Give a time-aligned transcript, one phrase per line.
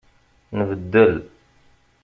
[0.59, 1.15] Nbeddel.